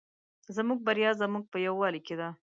زموږ 0.55 0.79
بریا 0.87 1.11
زموږ 1.21 1.43
په 1.51 1.57
یوالي 1.67 2.01
کې 2.07 2.15
ده 2.19 2.29